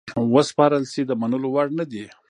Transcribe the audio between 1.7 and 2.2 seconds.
نه دي.